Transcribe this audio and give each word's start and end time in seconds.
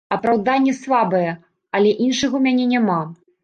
Апраўданне 0.15 0.73
слабае, 0.77 1.27
але 1.75 1.95
іншага 2.07 2.33
ў 2.33 2.43
мяне 2.49 2.65
няма. 2.77 3.01